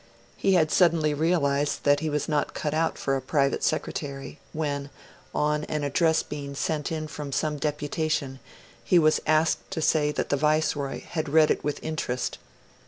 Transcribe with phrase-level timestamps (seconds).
[0.35, 4.89] He had suddenly realised that he was not cut out for a Private Secretary, when,
[5.31, 8.39] on an address being sent in from some deputation,
[8.83, 12.39] he was asked to say that the Viceroy had read it with interest.